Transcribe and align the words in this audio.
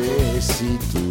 tecido. 0.00 1.09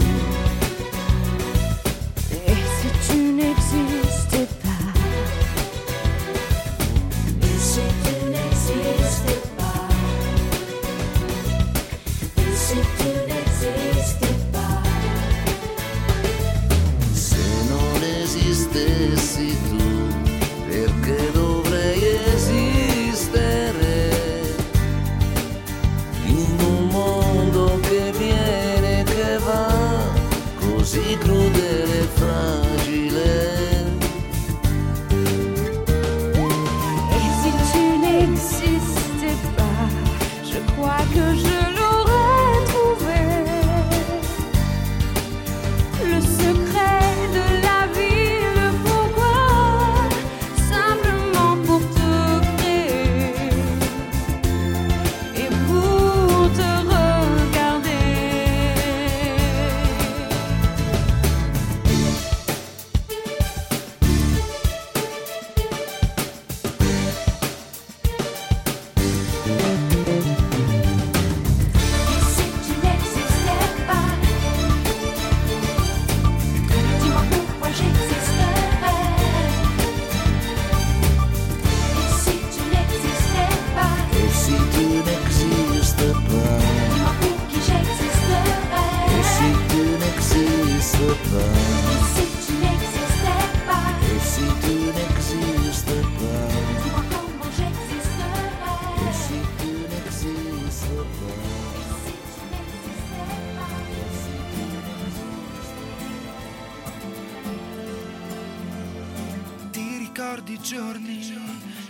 ricordi 110.20 110.52
i 110.52 110.60
giorni 110.60 111.18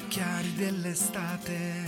chiari 0.08 0.54
dell'estate, 0.54 1.84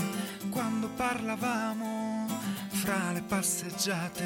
quando 0.50 0.90
parlavamo 0.90 2.25
fra 2.69 3.12
le 3.12 3.22
passeggiate. 3.22 4.25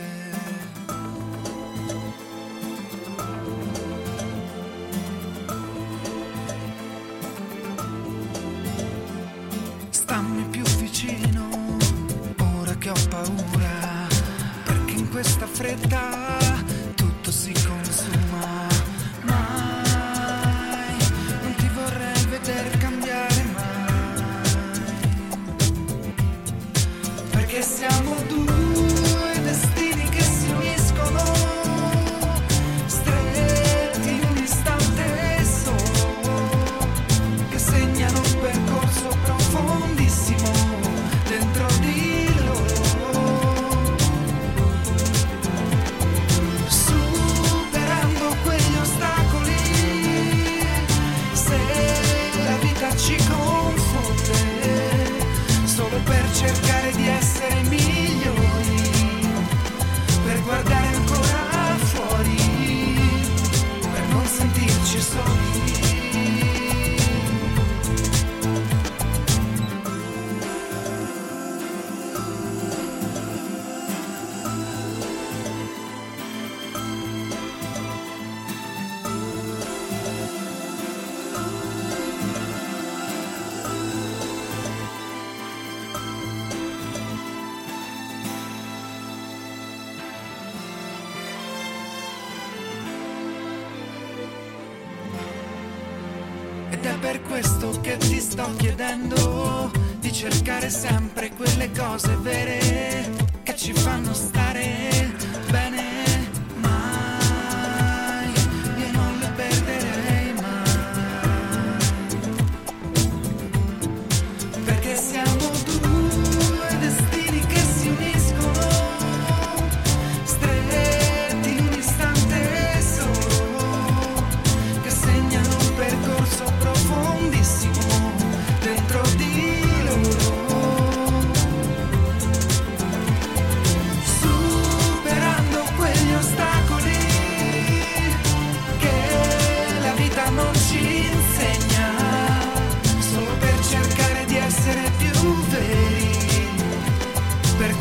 Stammi 9.89 10.43
più 10.45 10.63
vicino, 10.77 11.49
ora 12.57 12.75
che 12.75 12.91
ho 12.91 13.07
paura, 13.09 14.07
perché 14.63 14.93
in 14.93 15.09
questa 15.09 15.45
fretta 15.45 16.24
sempre 100.69 101.29
quelle 101.31 101.69
cose 101.71 102.15
vere 102.17 103.09
che 103.43 103.55
ci 103.55 103.73
fanno 103.73 104.13
stare 104.13 104.94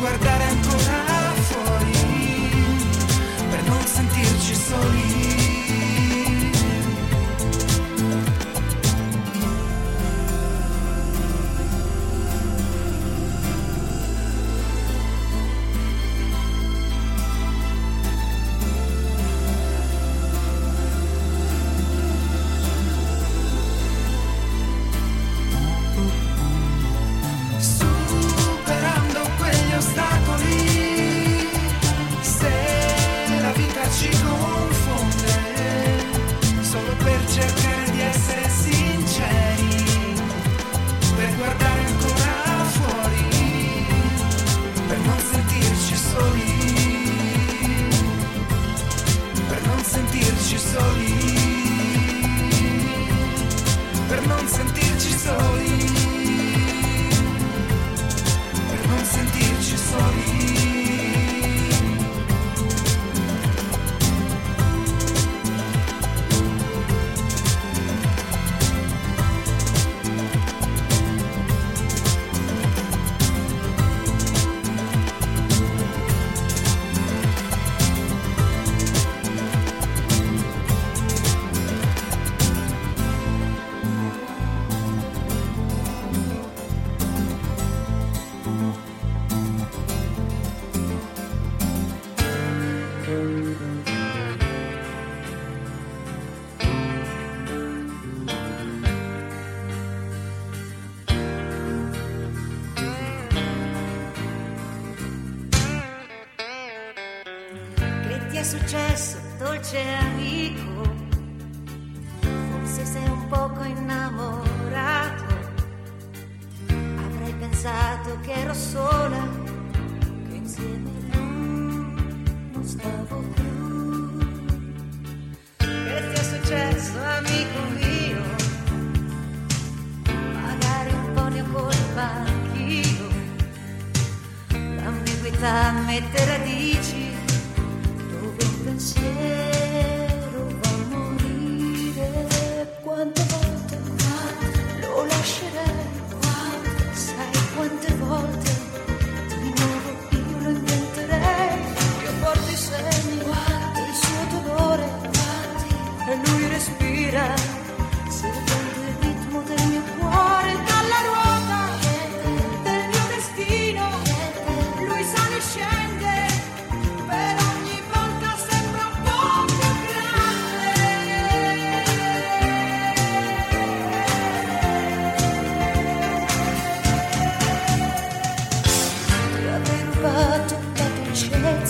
guardar. 0.05 0.34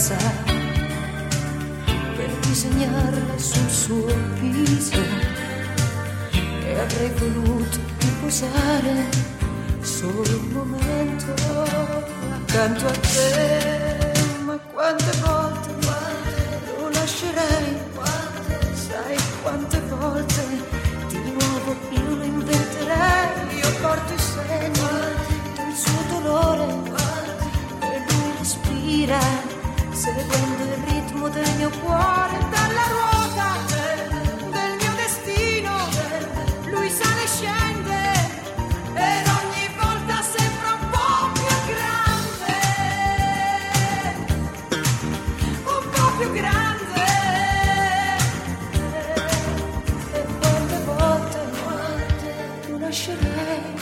Dolcezza 0.05 0.17
per 2.15 2.29
disegnarla 2.41 3.38
sul 3.38 3.69
suo 3.69 4.13
viso 4.39 5.01
e 6.63 6.79
avrei 6.79 7.09
voluto 7.17 7.79
riposare 8.00 9.09
solo 9.81 10.38
un 10.38 10.47
momento 10.51 11.33
accanto 12.33 12.85
a 12.85 12.91
te. 12.91 14.13
Ma 14.45 14.57
quante 14.74 15.12
volte, 15.24 15.69
lo 16.77 16.89
lascerei? 16.89 17.83
Sai 18.74 19.17
quante 19.41 19.79
volte 19.89 20.43
di 21.07 21.19
nuovo 21.31 21.75
io 21.89 22.15
lo 22.15 22.24
inventerei? 22.24 23.57
Io 23.57 23.71
porto 23.81 24.13
i 24.13 24.19
segni 24.19 24.71
del 25.55 25.74
suo 25.74 26.19
dolore 26.19 26.67
e 27.81 28.03
lui 28.07 28.33
respira 28.38 29.34
seguendo 30.05 30.63
il 30.63 30.83
ritmo 30.85 31.29
del 31.29 31.51
mio 31.57 31.71
cuore 31.81 32.38
dalla 32.51 32.85
ruota 32.93 33.47
del 34.51 34.75
mio 34.79 34.93
destino 34.97 35.71
lui 36.69 36.89
sale 36.91 37.24
e 37.24 37.27
scende 37.27 38.01
per 38.93 39.24
ogni 39.39 39.67
volta 39.81 40.21
sembra 40.21 40.74
un 40.79 40.89
po' 40.91 41.31
più 41.33 41.55
grande. 41.74 42.53
Un 45.63 45.89
po' 45.89 46.09
più 46.19 46.31
grande. 46.33 47.03
E 50.13 50.25
quante 50.39 50.77
volte 50.85 51.39
lo 52.69 52.77
lascerei 52.77 53.74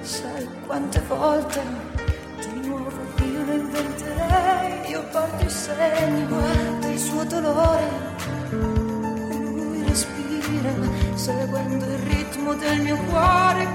sai 0.00 0.48
quante 0.66 1.00
volte 1.06 1.73
i 5.44 5.50
segni 5.50 6.26
del 6.80 6.98
suo 6.98 7.24
dolore. 7.24 7.86
Lui 8.50 9.84
respira 9.86 10.72
seguendo 11.14 11.84
il 11.84 11.98
ritmo 11.98 12.54
del 12.54 12.80
mio 12.80 12.96
cuore 12.96 13.68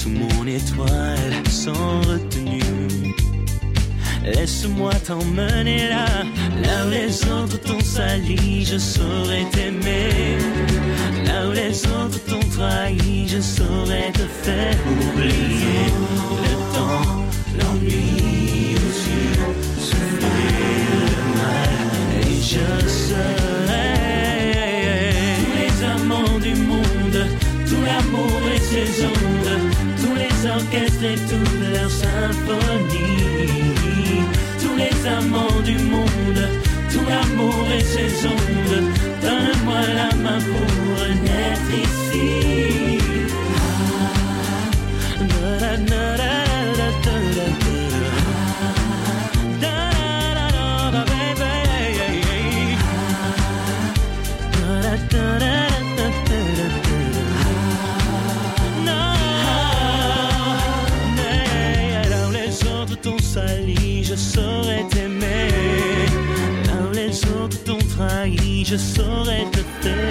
sous 0.00 0.08
mon 0.08 0.46
étoile 0.46 1.34
sans 1.50 2.00
retenue. 2.10 3.14
Laisse-moi 4.24 4.92
t'emmener 5.06 5.90
là, 5.90 6.06
là 6.62 6.86
où 6.86 6.90
les 6.90 7.12
autres 7.28 7.60
t'ont 7.60 7.80
sali, 7.80 8.64
je 8.64 8.78
saurais 8.78 9.44
t'aimer. 9.52 10.38
Là 11.26 11.48
où 11.48 11.52
les 11.52 11.76
autres 11.86 12.20
t'ont 12.24 12.48
trahi, 12.56 13.28
je 13.28 13.40
saurais 13.40 14.10
te 14.12 14.26
faire 14.44 14.78
oublier. 15.02 15.84
Le 16.46 16.54
temps, 16.74 17.26
l'ennui 17.58 18.76
aussi, 18.86 19.22
le 20.20 20.32
mal, 21.36 21.72
et 22.22 22.34
je 22.50 22.88
serai. 22.88 23.39
orchestré 30.60 31.14
toute 31.28 31.72
leur 31.72 31.90
symphonie. 31.90 33.16
Tous 34.60 34.76
les 34.76 35.06
amants 35.08 35.60
du 35.64 35.76
monde, 35.78 36.42
tout 36.92 37.06
l'amour 37.08 37.66
et 37.76 37.82
ses 37.82 38.26
ondes, 38.26 38.82
donne-moi 39.22 39.80
la 40.00 40.16
main 40.16 40.38
pour 40.38 40.98
naître 41.24 41.72
ici. 41.86 42.98
Ah, 45.62 45.76
je 68.70 68.76
saurais 68.76 69.50
te 69.50 69.58
faire. 69.82 70.09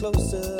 closer. 0.00 0.59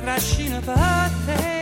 trascina 0.00 0.60
per 0.60 1.10
te. 1.26 1.55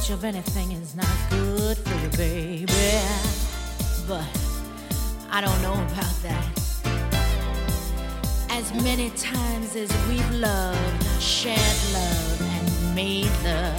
much 0.00 0.10
of 0.10 0.24
anything 0.24 0.72
is 0.72 0.96
not 0.96 1.06
good 1.28 1.76
for 1.76 1.94
you, 2.02 2.08
baby. 2.16 3.04
But 4.08 4.24
I 5.30 5.42
don't 5.42 5.60
know 5.60 5.74
about 5.74 6.14
that. 6.22 6.44
As 8.48 8.72
many 8.82 9.10
times 9.10 9.76
as 9.76 9.90
we've 10.08 10.30
loved, 10.36 11.04
shared 11.20 11.78
love, 11.92 12.40
and 12.40 12.94
made 12.94 13.30
love, 13.44 13.76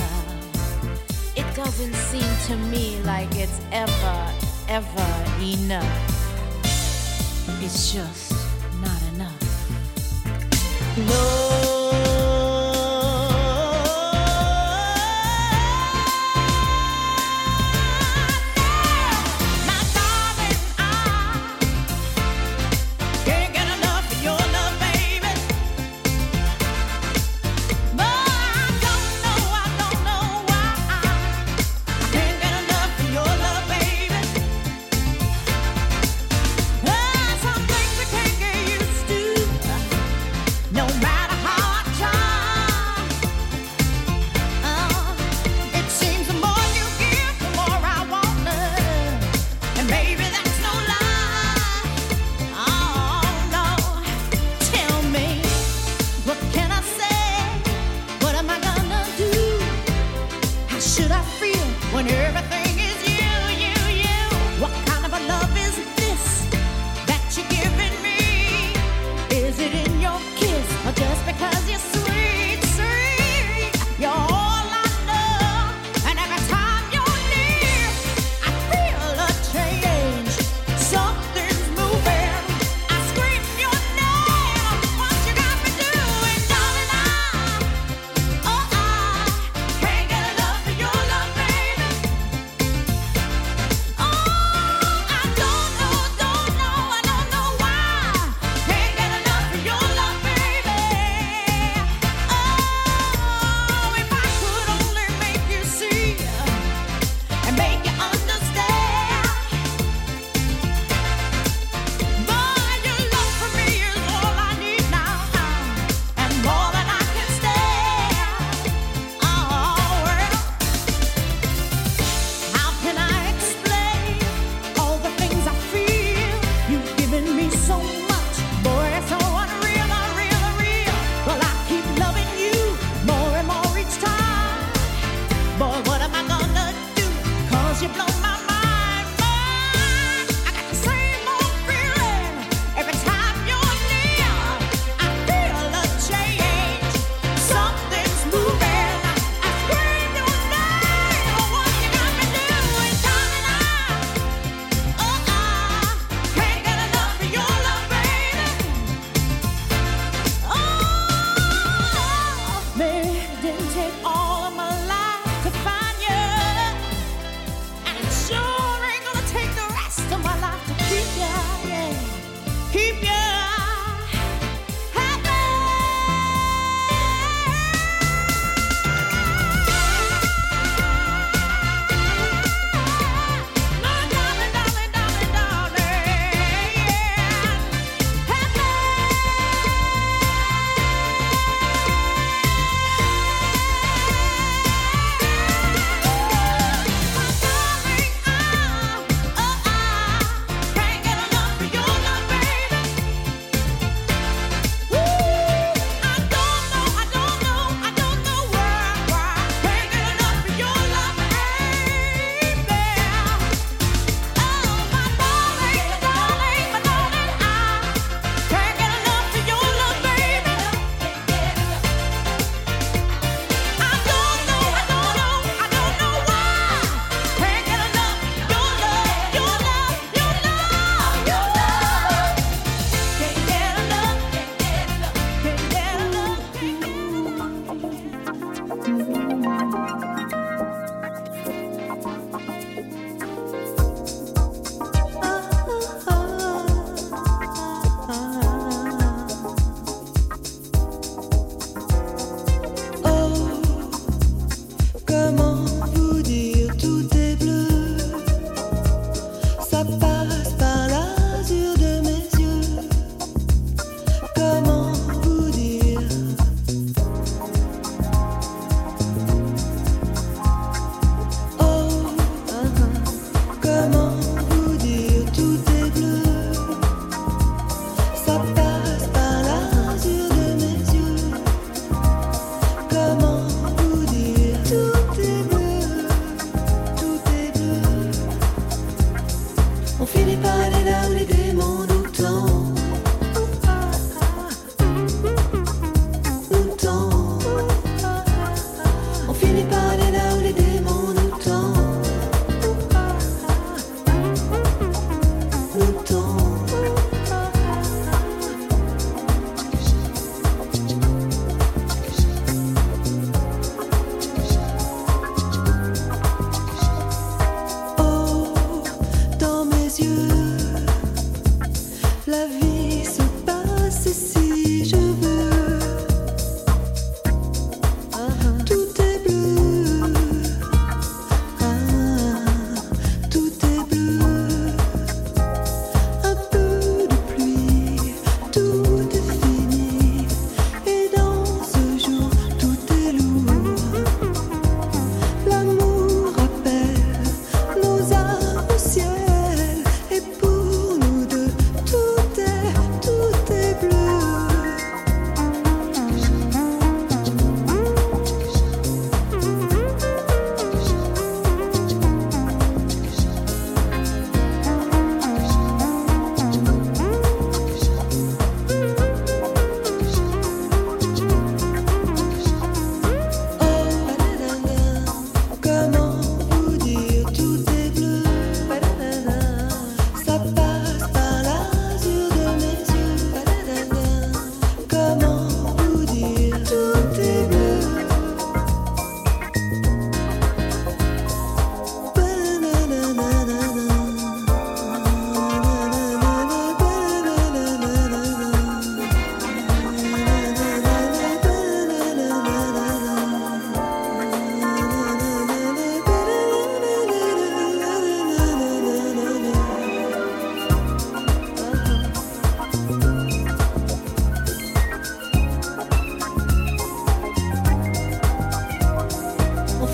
it 1.36 1.56
doesn't 1.56 1.96
seem 1.96 2.32
to 2.48 2.56
me 2.68 3.02
like 3.04 3.36
it's 3.36 3.60
ever, 3.72 4.34
ever 4.70 5.12
enough. 5.42 6.02
It's 7.64 7.92
just 7.92 8.32
not 8.80 9.02
enough. 9.14 9.42
No. 10.98 11.41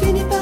fini 0.07 0.36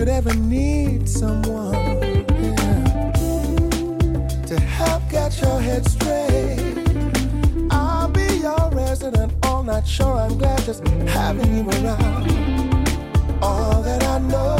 should 0.00 0.08
ever 0.08 0.32
need 0.32 1.06
someone 1.06 1.74
yeah, 1.74 3.12
to 4.46 4.58
help 4.58 5.02
get 5.10 5.38
your 5.42 5.60
head 5.60 5.86
straight, 5.86 6.88
I'll 7.70 8.08
be 8.08 8.38
your 8.38 8.70
resident 8.72 9.30
all 9.42 9.62
night. 9.62 9.86
Sure, 9.86 10.16
I'm 10.16 10.38
glad 10.38 10.58
just 10.64 10.88
having 11.06 11.54
you 11.54 11.68
around. 11.68 12.88
All 13.42 13.82
that 13.82 14.02
I 14.04 14.18
know. 14.20 14.59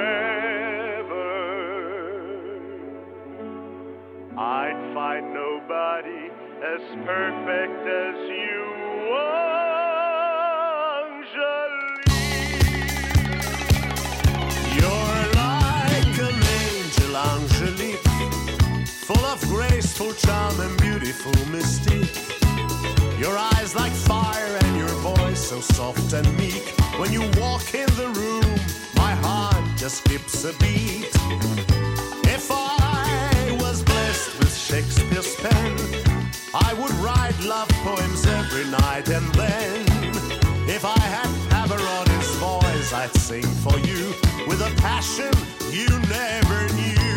I'd 4.39 4.95
find 4.95 5.35
nobody 5.35 6.31
as 6.63 6.83
perfect 7.05 7.89
as 7.89 8.29
you 8.31 9.13
are. 9.17 9.43
full 20.03 20.15
charm 20.15 20.59
and 20.61 20.81
beautiful 20.81 21.33
mystique. 21.53 22.22
Your 23.23 23.39
eyes 23.39 23.77
like 23.77 23.93
fire 23.93 24.59
and 24.63 24.77
your 24.77 24.89
voice 24.99 25.39
so 25.39 25.61
soft 25.61 26.13
and 26.13 26.27
meek. 26.37 26.75
When 26.99 27.13
you 27.13 27.21
walk 27.41 27.73
in 27.73 27.87
the 27.95 28.09
room, 28.21 28.51
my 28.97 29.15
heart 29.15 29.65
just 29.77 29.99
skips 29.99 30.43
a 30.43 30.53
beat. 30.55 31.07
If 32.27 32.51
I 32.51 33.57
was 33.61 33.85
blessed 33.85 34.37
with 34.41 34.53
Shakespeare's 34.53 35.37
pen, 35.37 35.79
I 36.53 36.75
would 36.75 36.91
write 36.95 37.39
love 37.45 37.69
poems 37.87 38.27
every 38.27 38.65
night 38.65 39.09
and 39.09 39.29
then. 39.37 39.87
If 40.69 40.85
I 40.85 40.99
had 40.99 41.31
Pavarotti's 41.49 42.35
voice, 42.43 42.93
I'd 42.93 43.15
sing 43.15 43.47
for 43.63 43.79
you 43.79 44.15
with 44.49 44.63
a 44.63 44.75
passion 44.81 45.31
you 45.71 45.87
never 46.09 46.75
knew. 46.75 47.12